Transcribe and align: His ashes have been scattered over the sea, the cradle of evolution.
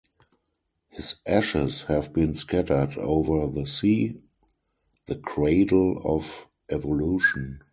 His 0.89 1.17
ashes 1.27 1.83
have 1.83 2.11
been 2.11 2.33
scattered 2.33 2.97
over 2.97 3.45
the 3.45 3.67
sea, 3.67 4.19
the 5.05 5.15
cradle 5.15 6.01
of 6.03 6.47
evolution. 6.71 7.61